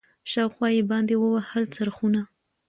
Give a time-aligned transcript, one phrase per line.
[0.31, 2.21] شاوخوا یې باندي ووهل څرخونه